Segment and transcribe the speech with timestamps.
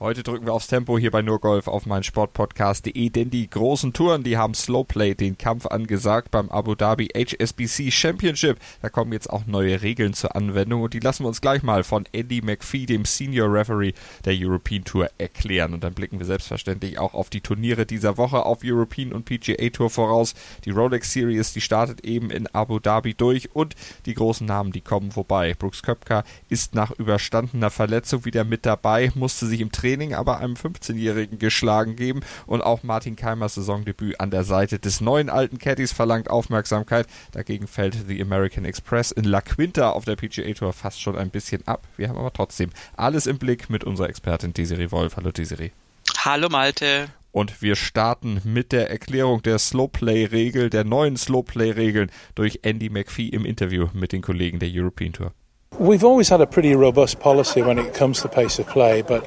[0.00, 4.22] Heute drücken wir aufs Tempo hier bei Nurgolf auf mein Sportpodcast.de, denn die großen Touren,
[4.22, 8.58] die haben Slowplay den Kampf angesagt beim Abu Dhabi HSBC Championship.
[8.80, 11.82] Da kommen jetzt auch neue Regeln zur Anwendung und die lassen wir uns gleich mal
[11.82, 13.92] von Andy McPhee, dem Senior Referee
[14.24, 15.74] der European Tour, erklären.
[15.74, 19.68] Und dann blicken wir selbstverständlich auch auf die Turniere dieser Woche auf European und PGA
[19.70, 20.34] Tour voraus.
[20.64, 23.74] Die Rolex Series, die startet eben in Abu Dhabi durch und
[24.06, 25.56] die großen Namen, die kommen vorbei.
[25.58, 30.38] Brooks Köpker ist nach überstandener Verletzung wieder mit dabei, musste sich im Training Training aber
[30.38, 35.56] einem 15-Jährigen geschlagen geben und auch Martin Keimers Saisondebüt an der Seite des neuen alten
[35.56, 37.06] Caddies verlangt Aufmerksamkeit.
[37.32, 41.30] Dagegen fällt The American Express in La Quinta auf der PGA Tour fast schon ein
[41.30, 41.86] bisschen ab.
[41.96, 45.16] Wir haben aber trotzdem alles im Blick mit unserer Expertin Desiree Wolf.
[45.16, 45.70] Hallo Desiree.
[46.18, 47.08] Hallo Malte.
[47.32, 53.46] Und wir starten mit der Erklärung der Slowplay-Regel, der neuen Slowplay-Regeln durch Andy McPhee im
[53.46, 55.32] Interview mit den Kollegen der European Tour.
[55.78, 59.24] We've always had a pretty robust policy when it comes to pace of play, but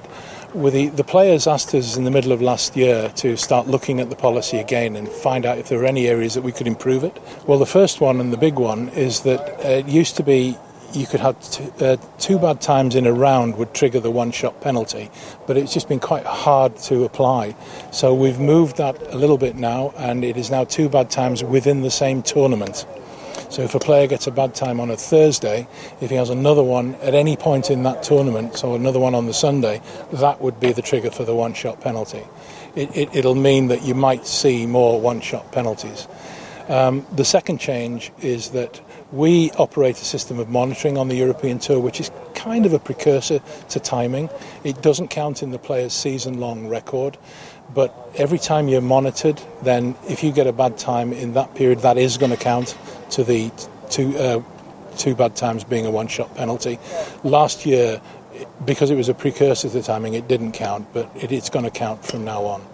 [0.53, 4.09] the, the players asked us in the middle of last year to start looking at
[4.09, 7.03] the policy again and find out if there were any areas that we could improve
[7.03, 7.17] it.
[7.47, 10.57] Well, the first one and the big one is that uh, it used to be
[10.93, 14.31] you could have two, uh, two bad times in a round would trigger the one
[14.31, 15.09] shot penalty,
[15.47, 17.55] but it's just been quite hard to apply.
[17.91, 21.43] So we've moved that a little bit now, and it is now two bad times
[21.43, 22.85] within the same tournament.
[23.51, 25.67] So if a player gets a bad time on a Thursday,
[25.99, 29.25] if he has another one at any point in that tournament, so another one on
[29.25, 29.81] the Sunday,
[30.13, 32.23] that would be the trigger for the one shot penalty.
[32.75, 36.07] It, it, it'll mean that you might see more one shot penalties.
[36.69, 38.79] Um, the second change is that
[39.11, 42.79] we operate a system of monitoring on the European Tour, which is kind of a
[42.79, 44.29] precursor to timing.
[44.63, 47.17] It doesn't count in the player's season long record,
[47.73, 51.79] but every time you're monitored, then if you get a bad time in that period,
[51.79, 52.77] that is going to count
[53.11, 53.51] to the
[53.89, 54.41] two, uh,
[54.97, 56.79] two bad times being a one shot penalty.
[57.23, 58.01] Last year,
[58.65, 61.65] because it was a precursor to the timing, it didn't count, but it, it's going
[61.65, 62.65] to count from now on.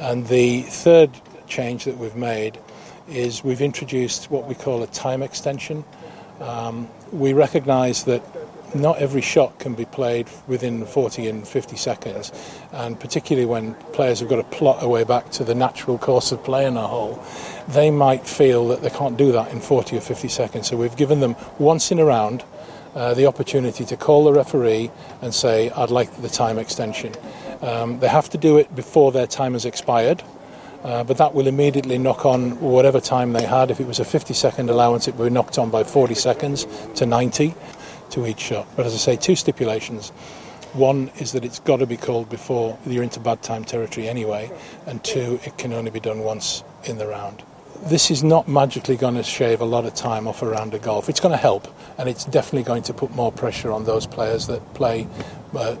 [0.00, 1.10] And the third
[1.46, 2.58] change that we've made
[3.08, 5.84] is we've introduced what we call a time extension.
[6.40, 8.22] Um, we recognise that
[8.74, 12.32] not every shot can be played within 40 and 50 seconds,
[12.72, 16.32] and particularly when players have got to plot a way back to the natural course
[16.32, 17.22] of play in a hole,
[17.68, 20.68] they might feel that they can't do that in 40 or 50 seconds.
[20.68, 22.44] So we've given them once in a round
[22.94, 24.90] uh, the opportunity to call the referee
[25.22, 27.14] and say, I'd like the time extension.
[27.62, 30.22] Um, they have to do it before their time has expired.
[30.82, 33.70] Uh, but that will immediately knock on whatever time they had.
[33.70, 36.66] If it was a 50 second allowance, it would be knocked on by 40 seconds
[36.94, 37.52] to 90
[38.10, 38.66] to each shot.
[38.76, 40.10] But as I say, two stipulations.
[40.74, 44.50] One is that it's got to be called before you're into bad time territory anyway,
[44.86, 47.42] and two, it can only be done once in the round.
[47.82, 51.08] This is not magically going to shave a lot of time off a of golf.
[51.08, 54.46] It's going to help, and it's definitely going to put more pressure on those players
[54.48, 55.06] that play
[55.54, 55.76] uh,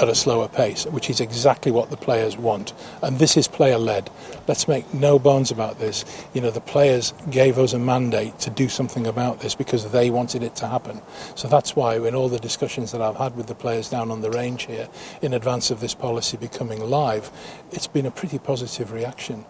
[0.00, 2.72] at a slower pace, which is exactly what the players want.
[3.02, 4.10] And this is player led.
[4.46, 6.04] Let's make no bones about this.
[6.34, 10.10] You know, the players gave us a mandate to do something about this because they
[10.10, 11.00] wanted it to happen.
[11.34, 14.20] So that's why, in all the discussions that I've had with the players down on
[14.20, 14.88] the range here,
[15.22, 17.30] in advance of this policy becoming live,
[17.72, 19.44] it's been a pretty positive reaction.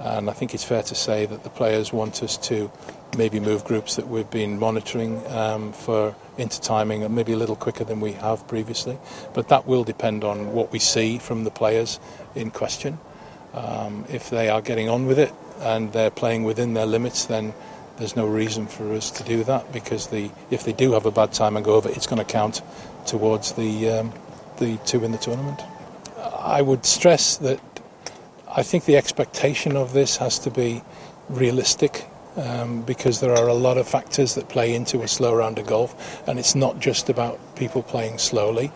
[0.00, 2.70] And I think it's fair to say that the players want us to
[3.16, 7.84] maybe move groups that we've been monitoring um, for intertiming and maybe a little quicker
[7.84, 8.98] than we have previously.
[9.34, 12.00] But that will depend on what we see from the players
[12.34, 12.98] in question.
[13.54, 17.54] Um, if they are getting on with it and they're playing within their limits, then
[17.98, 21.10] there's no reason for us to do that because the, if they do have a
[21.10, 22.62] bad time and go over, it's going to count
[23.06, 24.12] towards the, um,
[24.58, 25.60] the two in the tournament.
[26.38, 27.60] I would stress that
[28.54, 30.82] I think the expectation of this has to be
[31.30, 35.58] realistic um, because there are a lot of factors that play into a slow round
[35.58, 38.70] of golf, and it's not just about people playing slowly.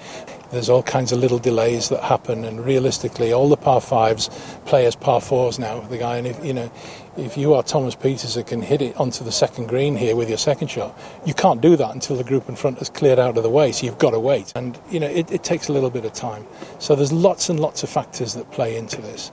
[0.51, 4.31] There's all kinds of little delays that happen, and realistically, all the par fives
[4.65, 5.81] play as par fours now.
[5.81, 6.71] The guy, and if you know,
[7.17, 10.29] if you are Thomas Peters that can hit it onto the second green here with
[10.29, 13.37] your second shot, you can't do that until the group in front has cleared out
[13.37, 13.73] of the way.
[13.73, 16.13] So you've got to wait, and you know it, it takes a little bit of
[16.13, 16.47] time.
[16.79, 19.33] So there's lots and lots of factors that play into this.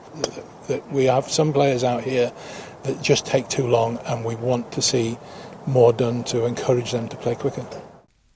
[0.68, 2.32] That we have some players out here
[2.84, 5.18] that just take too long, and we want to see
[5.66, 7.64] more done to encourage them to play quicker.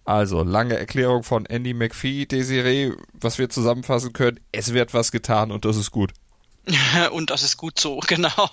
[0.05, 5.51] Also, lange Erklärung von Andy McPhee, Desiree, was wir zusammenfassen können, es wird was getan
[5.51, 6.13] und das ist gut.
[7.13, 8.51] Und das ist gut so, genau.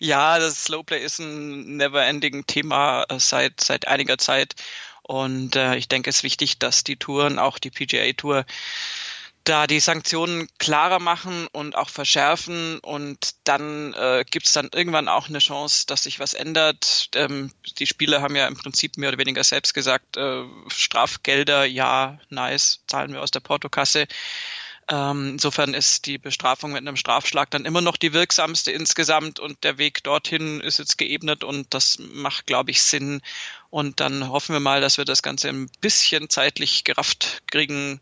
[0.00, 4.54] ja, das Slowplay ist ein never-ending Thema äh, seit, seit einiger Zeit.
[5.02, 8.44] Und äh, ich denke, es ist wichtig, dass die Touren, auch die PGA Tour,
[9.44, 15.08] da die Sanktionen klarer machen und auch verschärfen und dann äh, gibt es dann irgendwann
[15.08, 17.08] auch eine Chance, dass sich was ändert.
[17.14, 22.18] Ähm, die Spieler haben ja im Prinzip mehr oder weniger selbst gesagt, äh, Strafgelder, ja,
[22.28, 24.06] nice, zahlen wir aus der Portokasse.
[24.90, 29.62] Ähm, insofern ist die Bestrafung mit einem Strafschlag dann immer noch die wirksamste insgesamt und
[29.62, 33.20] der Weg dorthin ist jetzt geebnet und das macht, glaube ich, Sinn.
[33.68, 38.00] Und dann hoffen wir mal, dass wir das Ganze ein bisschen zeitlich gerafft kriegen,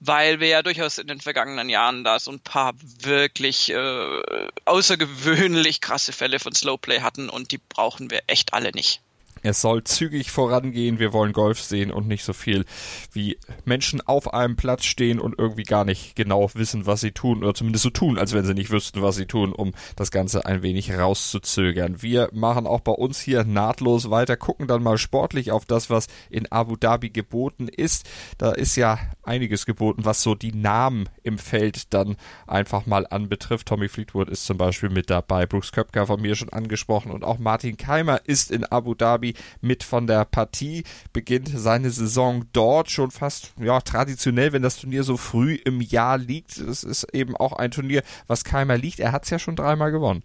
[0.00, 4.22] weil wir ja durchaus in den vergangenen Jahren da so ein paar wirklich äh,
[4.64, 9.02] außergewöhnlich krasse Fälle von Slowplay hatten und die brauchen wir echt alle nicht.
[9.46, 10.98] Es soll zügig vorangehen.
[10.98, 12.64] Wir wollen Golf sehen und nicht so viel
[13.12, 17.44] wie Menschen auf einem Platz stehen und irgendwie gar nicht genau wissen, was sie tun
[17.44, 20.46] oder zumindest so tun, als wenn sie nicht wüssten, was sie tun, um das Ganze
[20.46, 22.00] ein wenig rauszuzögern.
[22.00, 26.06] Wir machen auch bei uns hier nahtlos weiter, gucken dann mal sportlich auf das, was
[26.30, 28.08] in Abu Dhabi geboten ist.
[28.38, 33.68] Da ist ja einiges geboten, was so die Namen im Feld dann einfach mal anbetrifft.
[33.68, 37.38] Tommy Fleetwood ist zum Beispiel mit dabei, Brooks Köpker von mir schon angesprochen und auch
[37.38, 43.10] Martin Keimer ist in Abu Dhabi mit von der Partie, beginnt seine Saison dort schon
[43.10, 46.56] fast ja traditionell, wenn das Turnier so früh im Jahr liegt.
[46.56, 49.00] Es ist eben auch ein Turnier, was Keimer liegt.
[49.00, 50.22] Er hat es ja schon dreimal gewonnen.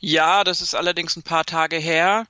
[0.00, 2.26] Ja, das ist allerdings ein paar Tage her.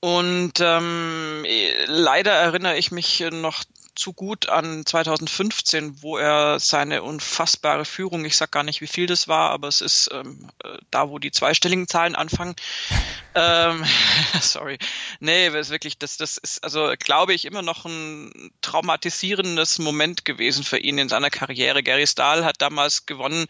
[0.00, 1.44] Und ähm,
[1.86, 3.64] leider erinnere ich mich noch
[3.98, 9.06] zu gut an 2015, wo er seine unfassbare Führung, ich sag gar nicht, wie viel
[9.06, 12.54] das war, aber es ist ähm, äh, da, wo die zweistelligen Zahlen anfangen.
[13.34, 13.84] ähm,
[14.40, 14.78] sorry.
[15.20, 20.62] Nee, ist wirklich, das, das ist, also glaube ich, immer noch ein traumatisierendes Moment gewesen
[20.62, 21.82] für ihn in seiner Karriere.
[21.82, 23.46] Gary Stahl hat damals gewonnen.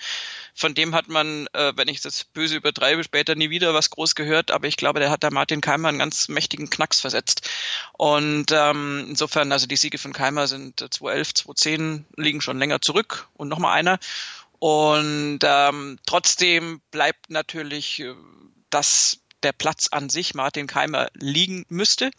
[0.55, 4.15] Von dem hat man, äh, wenn ich das böse übertreibe, später nie wieder was groß
[4.15, 7.49] gehört, aber ich glaube, der hat da Martin Keimer einen ganz mächtigen Knacks versetzt.
[7.93, 12.59] Und ähm, insofern, also die Siege von Keimer Timer sind 2011, äh, 2010, liegen schon
[12.59, 13.99] länger zurück und nochmal einer.
[14.61, 18.15] Und ähm, trotzdem bleibt natürlich, äh,
[18.71, 22.11] dass der Platz an sich Martin Keimer liegen müsste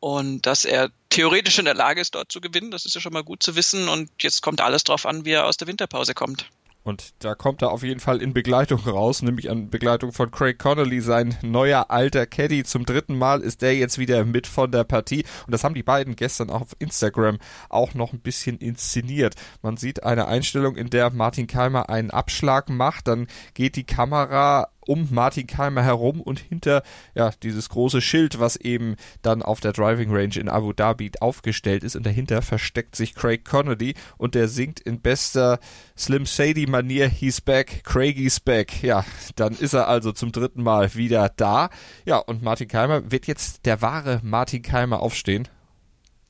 [0.00, 2.70] und dass er theoretisch in der Lage ist, dort zu gewinnen.
[2.70, 3.88] Das ist ja schon mal gut zu wissen.
[3.88, 6.46] Und jetzt kommt alles drauf an, wie er aus der Winterpause kommt.
[6.86, 10.56] Und da kommt er auf jeden Fall in Begleitung raus, nämlich an Begleitung von Craig
[10.56, 12.62] Connolly, sein neuer alter Caddy.
[12.62, 15.24] Zum dritten Mal ist der jetzt wieder mit von der Partie.
[15.46, 17.38] Und das haben die beiden gestern auf Instagram
[17.70, 19.34] auch noch ein bisschen inszeniert.
[19.62, 23.08] Man sieht eine Einstellung, in der Martin Keimer einen Abschlag macht.
[23.08, 26.82] Dann geht die Kamera um Martin Keimer herum und hinter
[27.14, 31.84] ja dieses große Schild, was eben dann auf der Driving Range in Abu Dhabi aufgestellt
[31.84, 35.58] ist und dahinter versteckt sich Craig Connolly und der singt in bester
[35.96, 38.82] Slim Shady Manier He's back, Craigie's back.
[38.82, 39.04] Ja,
[39.36, 41.70] dann ist er also zum dritten Mal wieder da.
[42.04, 45.48] Ja, und Martin Keimer wird jetzt der wahre Martin Keimer aufstehen.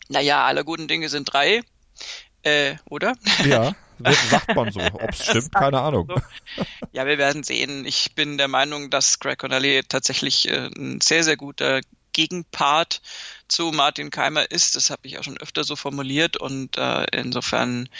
[0.08, 1.62] Naja, alle guten Dinge sind drei.
[2.42, 3.14] Äh, oder?
[3.44, 3.72] Ja.
[3.98, 4.80] sagt man so.
[4.92, 6.08] Ob es stimmt, keine Ahnung.
[6.92, 7.84] Ja, wir werden sehen.
[7.86, 11.80] Ich bin der Meinung, dass Greg Connolly tatsächlich äh, ein sehr, sehr guter
[12.16, 13.02] Gegenpart
[13.46, 14.74] zu Martin Keimer ist.
[14.74, 17.90] Das habe ich auch schon öfter so formuliert und äh, insofern,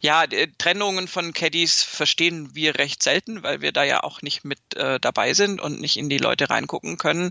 [0.00, 0.24] ja,
[0.58, 4.98] Trennungen von Caddies verstehen wir recht selten, weil wir da ja auch nicht mit äh,
[4.98, 7.30] dabei sind und nicht in die Leute reingucken können.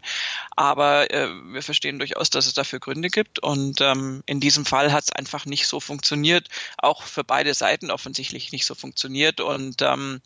[0.55, 4.93] Aber äh, wir verstehen durchaus, dass es dafür Gründe gibt und ähm, in diesem Fall
[4.93, 6.47] hat es einfach nicht so funktioniert,
[6.77, 10.21] auch für beide Seiten offensichtlich nicht so funktioniert und ähm,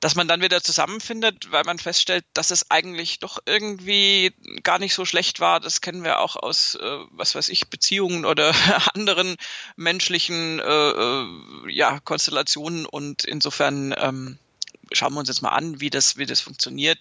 [0.00, 4.94] dass man dann wieder zusammenfindet, weil man feststellt, dass es eigentlich doch irgendwie gar nicht
[4.94, 5.60] so schlecht war.
[5.60, 8.54] Das kennen wir auch aus, äh, was weiß ich, Beziehungen oder
[8.94, 9.36] anderen
[9.76, 11.26] menschlichen äh, äh,
[11.68, 12.86] ja, Konstellationen.
[12.86, 14.38] Und insofern ähm,
[14.92, 16.98] schauen wir uns jetzt mal an, wie das, wie das funktioniert.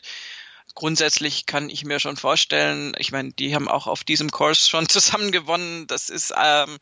[0.76, 4.88] Grundsätzlich kann ich mir schon vorstellen, ich meine, die haben auch auf diesem Kurs schon
[4.90, 5.88] zusammen gewonnen.
[5.88, 6.80] Das ist ähm,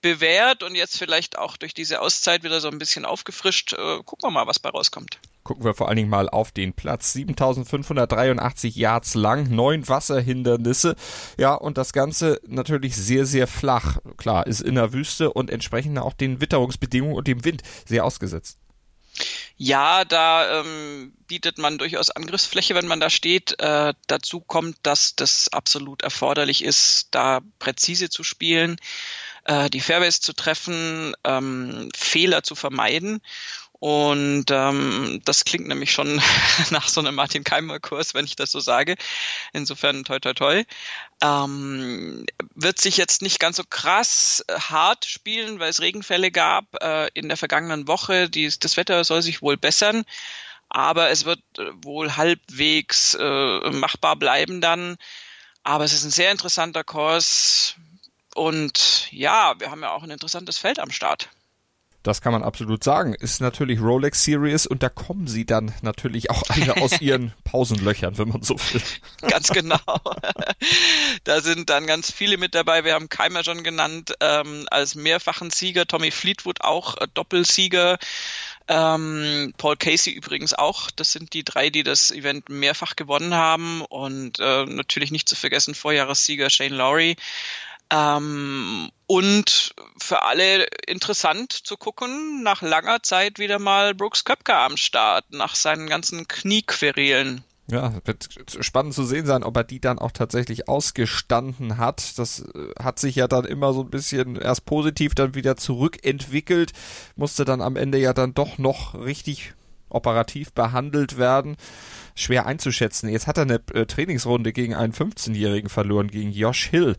[0.00, 3.72] bewährt und jetzt vielleicht auch durch diese Auszeit wieder so ein bisschen aufgefrischt.
[3.72, 6.74] Äh, gucken wir mal, was bei rauskommt gucken wir vor allen Dingen mal auf den
[6.74, 7.14] Platz.
[7.14, 10.94] 7583 Yards lang, neun Wasserhindernisse.
[11.38, 13.96] Ja, und das Ganze natürlich sehr, sehr flach.
[14.18, 18.58] Klar, ist in der Wüste und entsprechend auch den Witterungsbedingungen und dem Wind sehr ausgesetzt.
[19.56, 23.58] Ja, da ähm, bietet man durchaus Angriffsfläche, wenn man da steht.
[23.58, 28.76] Äh, dazu kommt, dass das absolut erforderlich ist, da präzise zu spielen,
[29.48, 33.20] äh, die Fairways zu treffen, ähm, Fehler zu vermeiden.
[33.80, 36.20] Und ähm, das klingt nämlich schon
[36.70, 38.96] nach so einem Martin Keimer-Kurs, wenn ich das so sage.
[39.52, 40.64] Insofern toi toi toi.
[41.22, 47.08] Ähm, wird sich jetzt nicht ganz so krass hart spielen, weil es Regenfälle gab äh,
[47.14, 48.28] in der vergangenen Woche.
[48.28, 50.04] Die, das Wetter soll sich wohl bessern,
[50.68, 54.96] aber es wird äh, wohl halbwegs äh, machbar bleiben dann.
[55.62, 57.76] Aber es ist ein sehr interessanter Kurs.
[58.38, 61.28] Und ja, wir haben ja auch ein interessantes Feld am Start.
[62.04, 63.14] Das kann man absolut sagen.
[63.14, 68.16] Ist natürlich Rolex Series und da kommen sie dann natürlich auch alle aus ihren Pausenlöchern,
[68.16, 68.82] wenn man so will.
[69.28, 69.80] Ganz genau.
[71.24, 72.84] da sind dann ganz viele mit dabei.
[72.84, 77.98] Wir haben Keimer schon genannt ähm, als mehrfachen Sieger, Tommy Fleetwood auch äh, Doppelsieger.
[78.68, 80.92] Ähm, Paul Casey übrigens auch.
[80.92, 83.82] Das sind die drei, die das Event mehrfach gewonnen haben.
[83.82, 87.16] Und äh, natürlich nicht zu vergessen Vorjahressieger Shane Lowry.
[87.90, 94.76] Ähm, und für alle interessant zu gucken, nach langer Zeit wieder mal Brooks Köpker am
[94.76, 97.42] Start, nach seinen ganzen Kniequerelen.
[97.70, 98.28] Ja, wird
[98.60, 102.18] spannend zu sehen sein, ob er die dann auch tatsächlich ausgestanden hat.
[102.18, 106.72] Das äh, hat sich ja dann immer so ein bisschen erst positiv, dann wieder zurückentwickelt,
[107.16, 109.52] musste dann am Ende ja dann doch noch richtig
[109.90, 111.56] operativ behandelt werden.
[112.14, 113.08] Schwer einzuschätzen.
[113.08, 116.96] Jetzt hat er eine äh, Trainingsrunde gegen einen 15-Jährigen verloren, gegen Josh Hill.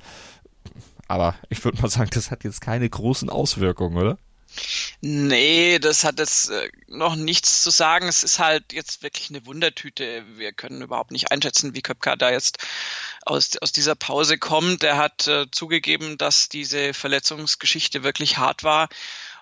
[1.10, 4.18] Aber ich würde mal sagen, das hat jetzt keine großen Auswirkungen, oder?
[5.02, 8.08] Nee, das hat jetzt äh, noch nichts zu sagen.
[8.08, 10.24] Es ist halt jetzt wirklich eine Wundertüte.
[10.36, 12.60] Wir können überhaupt nicht einschätzen, wie Köpka da jetzt
[13.26, 14.84] aus, aus dieser Pause kommt.
[14.84, 18.88] Er hat äh, zugegeben, dass diese Verletzungsgeschichte wirklich hart war.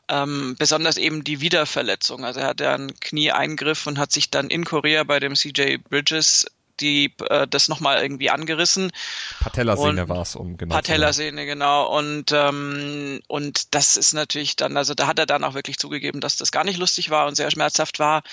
[0.09, 2.23] Ähm, besonders eben die Wiederverletzung.
[2.23, 6.45] Also er hatte einen Knieeingriff und hat sich dann in Korea bei dem CJ Bridges
[6.79, 8.91] die äh, das nochmal irgendwie angerissen.
[9.39, 10.75] Patellasehne war es um genau.
[10.75, 11.87] Patellasehne, genau.
[11.97, 16.21] Und ähm, und das ist natürlich dann, also da hat er dann auch wirklich zugegeben,
[16.21, 18.23] dass das gar nicht lustig war und sehr schmerzhaft war.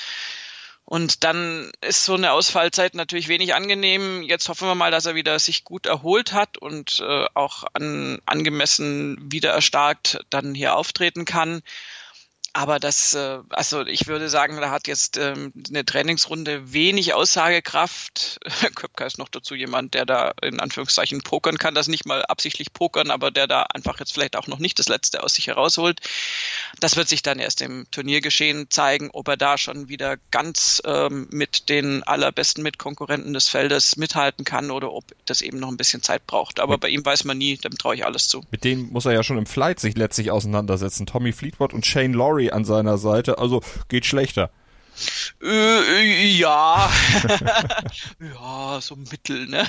[0.86, 4.22] Und dann ist so eine Ausfallzeit natürlich wenig angenehm.
[4.22, 8.20] Jetzt hoffen wir mal, dass er wieder sich gut erholt hat und äh, auch an,
[8.26, 11.62] angemessen wieder erstarkt dann hier auftreten kann.
[12.56, 18.38] Aber das, äh, also ich würde sagen, da hat jetzt ähm, eine Trainingsrunde wenig Aussagekraft.
[18.76, 22.72] Köpker ist noch dazu jemand, der da in Anführungszeichen pokern kann, das nicht mal absichtlich
[22.72, 26.00] pokern, aber der da einfach jetzt vielleicht auch noch nicht das Letzte aus sich herausholt.
[26.78, 31.26] Das wird sich dann erst im Turniergeschehen zeigen, ob er da schon wieder ganz ähm,
[31.32, 36.02] mit den allerbesten Mitkonkurrenten des Feldes mithalten kann oder ob das eben noch ein bisschen
[36.02, 36.60] Zeit braucht.
[36.60, 38.44] Aber bei ihm weiß man nie, dem traue ich alles zu.
[38.52, 41.06] Mit denen muss er ja schon im Flight sich letztlich auseinandersetzen.
[41.06, 44.50] Tommy Fleetwood und Shane Laurie Curry an seiner Seite, also geht schlechter.
[45.42, 46.88] Äh, ja.
[48.20, 49.66] ja, so mittel, ne?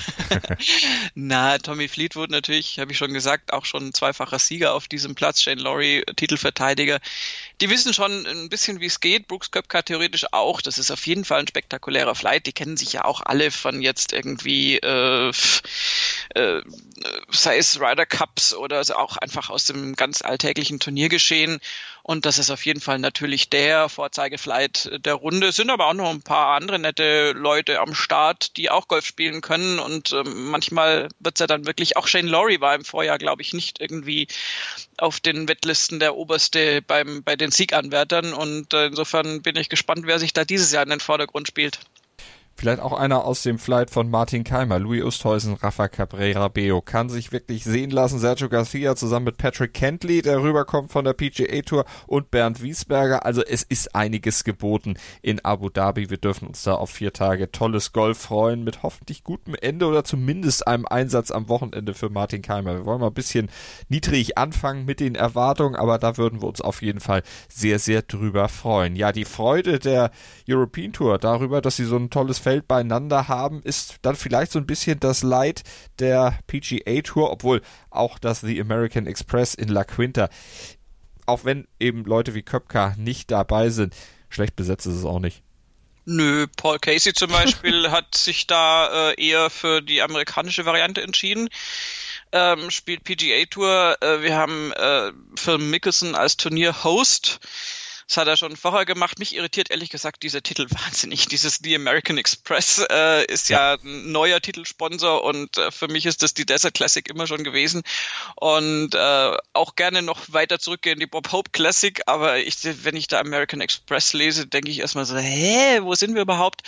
[1.14, 5.42] Na, Tommy Fleetwood natürlich, habe ich schon gesagt, auch schon zweifacher Sieger auf diesem Platz.
[5.42, 7.00] Shane Laurie, Titelverteidiger.
[7.60, 9.26] Die wissen schon ein bisschen, wie es geht.
[9.26, 10.60] Brooks Köpka theoretisch auch.
[10.60, 12.46] Das ist auf jeden Fall ein spektakulärer Flight.
[12.46, 15.32] Die kennen sich ja auch alle von jetzt irgendwie, äh,
[16.34, 16.62] äh,
[17.30, 21.58] sei es Ryder Cups oder auch einfach aus dem ganz alltäglichen Turniergeschehen.
[22.08, 25.48] Und das ist auf jeden Fall natürlich der Vorzeigeflight der Runde.
[25.48, 29.04] Es sind aber auch noch ein paar andere nette Leute am Start, die auch Golf
[29.04, 29.80] spielen können.
[29.80, 33.54] Und ähm, manchmal wird's ja dann wirklich, auch Shane Laurie war im Vorjahr, glaube ich,
[33.54, 34.28] nicht irgendwie
[34.98, 38.34] auf den Wettlisten der Oberste beim, bei den Sieganwärtern.
[38.34, 41.80] Und äh, insofern bin ich gespannt, wer sich da dieses Jahr in den Vordergrund spielt.
[42.58, 46.80] Vielleicht auch einer aus dem Flight von Martin Keimer, Louis Oosthuizen, Rafa Cabrera Beo.
[46.80, 48.18] Kann sich wirklich sehen lassen.
[48.18, 53.26] Sergio Garcia zusammen mit Patrick Kentley, der rüberkommt von der PGA Tour und Bernd Wiesberger.
[53.26, 56.08] Also es ist einiges geboten in Abu Dhabi.
[56.08, 60.04] Wir dürfen uns da auf vier Tage tolles Golf freuen mit hoffentlich gutem Ende oder
[60.04, 62.74] zumindest einem Einsatz am Wochenende für Martin Keimer.
[62.74, 63.50] Wir wollen mal ein bisschen
[63.90, 68.00] niedrig anfangen mit den Erwartungen, aber da würden wir uns auf jeden Fall sehr, sehr
[68.00, 68.96] drüber freuen.
[68.96, 70.10] Ja, die Freude der
[70.48, 74.60] European Tour darüber, dass sie so ein tolles Feld beieinander haben, ist dann vielleicht so
[74.60, 75.64] ein bisschen das Leid
[75.98, 77.60] der PGA Tour, obwohl
[77.90, 80.28] auch das The American Express in La Quinta,
[81.26, 83.96] auch wenn eben Leute wie Köpka nicht dabei sind,
[84.28, 85.42] schlecht besetzt ist es auch nicht.
[86.04, 91.48] Nö, Paul Casey zum Beispiel hat sich da äh, eher für die amerikanische Variante entschieden.
[92.30, 93.96] Ähm, spielt PGA Tour.
[94.00, 97.40] Äh, wir haben äh, Phil Mickelson als Turnierhost.
[98.06, 99.18] Das hat er schon vorher gemacht.
[99.18, 101.26] Mich irritiert ehrlich gesagt dieser Titel wahnsinnig.
[101.26, 103.74] Dieses The American Express äh, ist ja.
[103.74, 103.80] ja.
[103.82, 107.82] ein neuer Titelsponsor und äh, für mich ist das die Desert Classic immer schon gewesen.
[108.36, 112.00] Und äh, auch gerne noch weiter zurückgehen, die Bob Hope Classic.
[112.06, 116.14] Aber ich, wenn ich da American Express lese, denke ich erstmal so, hä, wo sind
[116.14, 116.62] wir überhaupt?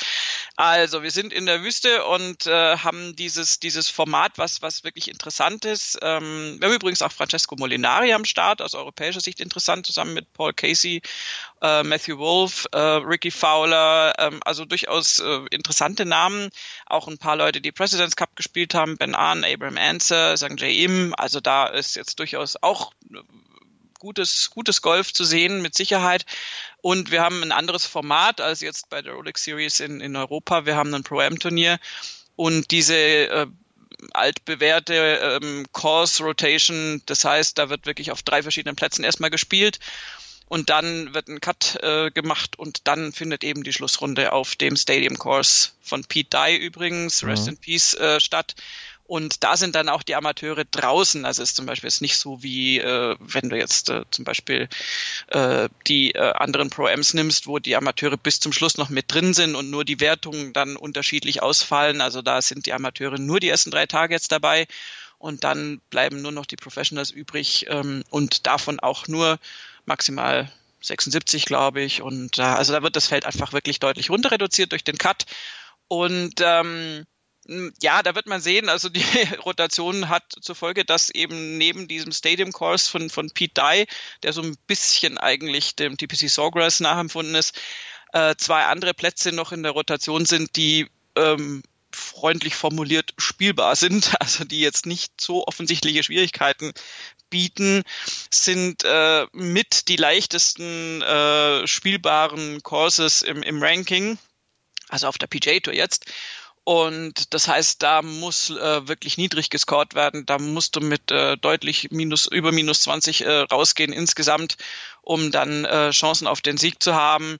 [0.56, 5.08] Also, wir sind in der Wüste und äh, haben dieses, dieses Format, was, was wirklich
[5.08, 5.98] interessant ist.
[6.02, 10.32] Ähm, wir haben übrigens auch Francesco Molinari am Start, aus europäischer Sicht interessant, zusammen mit
[10.32, 11.00] Paul Casey
[11.62, 16.50] äh, Matthew Wolf, äh, Ricky Fowler, ähm, also durchaus äh, interessante Namen.
[16.86, 21.14] Auch ein paar Leute, die Presidents Cup gespielt haben, Ben Ahn, Abraham Anser, Sanjay Im.
[21.16, 23.18] Also da ist jetzt durchaus auch äh,
[23.98, 26.24] gutes, gutes Golf zu sehen, mit Sicherheit.
[26.80, 30.66] Und wir haben ein anderes Format als jetzt bei der Rolex Series in, in Europa.
[30.66, 31.78] Wir haben ein Pro-Am-Turnier
[32.36, 33.46] und diese äh,
[34.12, 39.80] altbewährte ähm, Course Rotation, das heißt, da wird wirklich auf drei verschiedenen Plätzen erstmal gespielt
[40.48, 44.76] und dann wird ein Cut äh, gemacht und dann findet eben die Schlussrunde auf dem
[44.76, 47.50] Stadium Course von Pete Dye übrigens, Rest mhm.
[47.50, 48.54] in Peace, äh, statt.
[49.04, 51.24] Und da sind dann auch die Amateure draußen.
[51.24, 54.68] Also ist zum Beispiel jetzt nicht so wie, äh, wenn du jetzt äh, zum Beispiel
[55.28, 59.32] äh, die äh, anderen Pro-Ams nimmst, wo die Amateure bis zum Schluss noch mit drin
[59.32, 62.02] sind und nur die Wertungen dann unterschiedlich ausfallen.
[62.02, 64.66] Also da sind die Amateure nur die ersten drei Tage jetzt dabei
[65.18, 69.38] und dann bleiben nur noch die Professionals übrig ähm, und davon auch nur
[69.88, 72.02] maximal 76, glaube ich.
[72.02, 75.24] Und äh, also da wird das Feld einfach wirklich deutlich runter reduziert durch den Cut.
[75.88, 77.04] Und ähm,
[77.80, 79.02] ja, da wird man sehen, also die
[79.44, 83.86] Rotation hat zur Folge, dass eben neben diesem Stadium Course von, von Pete Dye,
[84.22, 87.58] der so ein bisschen eigentlich dem TPC Sawgrass nachempfunden ist,
[88.12, 94.14] äh, zwei andere Plätze noch in der Rotation sind, die ähm, freundlich formuliert spielbar sind,
[94.20, 96.72] also die jetzt nicht so offensichtliche Schwierigkeiten
[97.30, 97.82] bieten,
[98.30, 104.18] sind äh, mit die leichtesten äh, spielbaren Courses im, im Ranking,
[104.88, 106.06] also auf der PJ Tour jetzt.
[106.68, 110.26] Und das heißt, da muss äh, wirklich niedrig gescored werden.
[110.26, 114.58] Da musst du mit äh, deutlich minus, über minus 20 äh, rausgehen insgesamt,
[115.00, 117.38] um dann äh, Chancen auf den Sieg zu haben.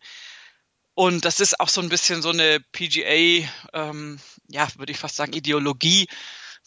[0.95, 4.19] Und das ist auch so ein bisschen so eine PGA, ähm,
[4.49, 6.09] ja, würde ich fast sagen, Ideologie,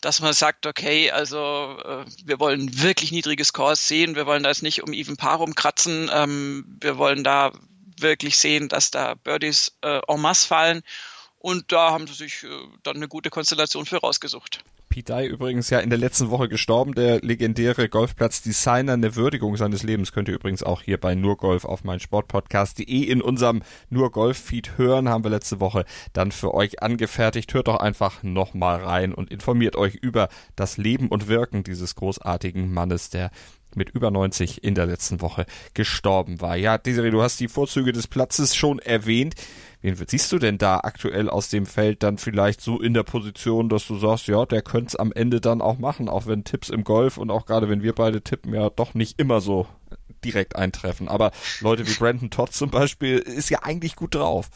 [0.01, 4.49] dass man sagt, okay, also äh, wir wollen wirklich niedrige Scores sehen, wir wollen da
[4.49, 7.51] jetzt nicht um even Paar rumkratzen, ähm, wir wollen da
[7.97, 10.81] wirklich sehen, dass da Birdies äh, en masse fallen
[11.41, 12.47] und da haben sie sich äh,
[12.83, 14.63] dann eine gute Konstellation für rausgesucht.
[14.89, 18.93] Pete Dye übrigens ja in der letzten Woche gestorben, der legendäre Golfplatzdesigner.
[18.93, 23.21] Eine Würdigung seines Lebens könnt ihr übrigens auch hier bei Nurgolf auf mein Sportpodcast.de in
[23.21, 25.09] unserem Nurgolf-Feed hören.
[25.09, 27.53] Haben wir letzte Woche dann für euch angefertigt.
[27.53, 32.71] Hört doch einfach nochmal rein und informiert euch über das Leben und Wirken dieses großartigen
[32.71, 33.31] Mannes, der
[33.75, 36.55] mit über 90 in der letzten Woche gestorben war.
[36.55, 39.35] Ja, Desiree, du hast die Vorzüge des Platzes schon erwähnt.
[39.81, 43.67] Wen siehst du denn da aktuell aus dem Feld dann vielleicht so in der Position,
[43.67, 46.69] dass du sagst, ja, der könnte es am Ende dann auch machen, auch wenn Tipps
[46.69, 49.67] im Golf und auch gerade wenn wir beide tippen, ja doch nicht immer so
[50.23, 51.07] direkt eintreffen.
[51.07, 54.49] Aber Leute wie Brandon Todd zum Beispiel ist ja eigentlich gut drauf.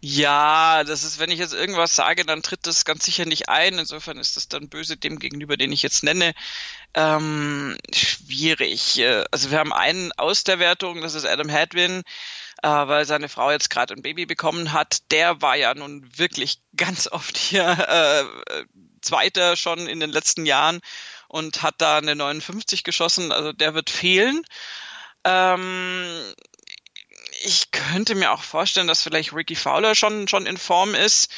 [0.00, 3.78] Ja, das ist, wenn ich jetzt irgendwas sage, dann tritt das ganz sicher nicht ein.
[3.78, 6.34] Insofern ist das dann böse dem gegenüber, den ich jetzt nenne.
[6.92, 9.02] Ähm, schwierig.
[9.30, 12.02] Also wir haben einen aus der Wertung, das ist Adam Hadwin,
[12.64, 15.10] äh, weil seine Frau jetzt gerade ein Baby bekommen hat.
[15.10, 18.64] Der war ja nun wirklich ganz oft hier äh,
[19.02, 20.80] Zweiter schon in den letzten Jahren
[21.28, 23.32] und hat da eine 59 geschossen.
[23.32, 24.42] Also der wird fehlen.
[25.24, 26.06] Ähm,
[27.42, 31.30] ich könnte mir auch vorstellen, dass vielleicht Ricky Fowler schon, schon in Form ist.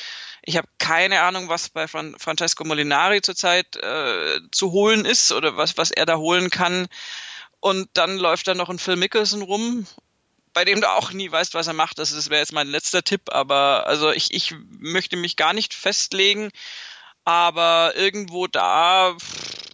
[0.42, 5.56] Ich habe keine Ahnung, was bei Fran Francesco Molinari zurzeit äh, zu holen ist oder
[5.56, 6.86] was, was er da holen kann.
[7.58, 9.88] Und dann läuft da noch ein Phil Mickelson rum,
[10.56, 11.98] bei dem du auch nie weißt, was er macht.
[11.98, 15.74] Das, das wäre jetzt mein letzter Tipp, aber also ich, ich möchte mich gar nicht
[15.74, 16.50] festlegen.
[17.24, 19.14] Aber irgendwo da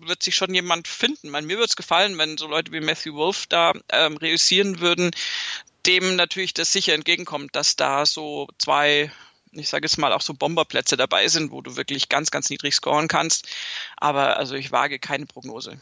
[0.01, 1.31] wird sich schon jemand finden.
[1.31, 5.13] Man, mir würde es gefallen, wenn so Leute wie Matthew Wolf da ähm, reüssieren würden,
[5.87, 9.13] dem natürlich das sicher entgegenkommt, dass da so zwei
[9.53, 12.75] ich sage jetzt mal auch so Bomberplätze dabei sind, wo du wirklich ganz, ganz niedrig
[12.75, 13.47] scoren kannst.
[13.99, 15.81] Aber also ich wage keine Prognose.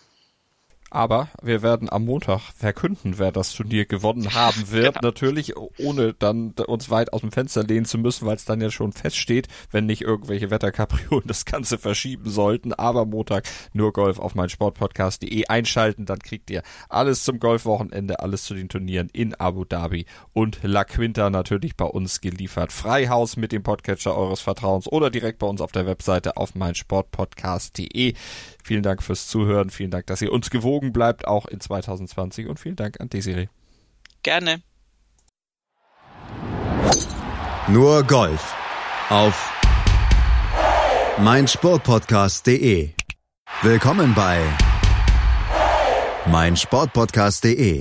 [0.91, 4.95] Aber wir werden am Montag verkünden, wer das Turnier gewonnen haben wird.
[4.95, 5.01] genau.
[5.03, 8.71] Natürlich, ohne dann uns weit aus dem Fenster lehnen zu müssen, weil es dann ja
[8.71, 12.73] schon feststeht, wenn nicht irgendwelche Wetterkapriolen das Ganze verschieben sollten.
[12.73, 18.45] Aber Montag nur Golf auf mein Sportpodcast.de einschalten, dann kriegt ihr alles zum Golfwochenende, alles
[18.45, 22.73] zu den Turnieren in Abu Dhabi und La Quinta natürlich bei uns geliefert.
[22.73, 26.75] Freihaus mit dem Podcatcher eures Vertrauens oder direkt bei uns auf der Webseite auf mein
[26.75, 28.15] Sportpodcast.de.
[28.63, 29.71] Vielen Dank fürs Zuhören.
[29.71, 32.47] Vielen Dank, dass ihr uns gewogen bleibt, auch in 2020.
[32.47, 33.49] Und vielen Dank an Desiree.
[34.23, 34.63] Gerne.
[37.69, 38.55] Nur Golf
[39.09, 39.53] auf
[41.19, 42.91] meinsportpodcast.de.
[43.63, 44.41] Willkommen bei
[46.27, 47.79] meinsportpodcast.de.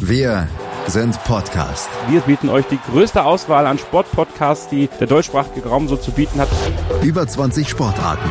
[0.00, 0.48] Wir
[0.86, 1.88] sind Podcast.
[2.08, 6.40] Wir bieten euch die größte Auswahl an Sportpodcasts, die der deutschsprachige Raum so zu bieten
[6.40, 6.48] hat.
[7.02, 8.30] Über 20 Sportarten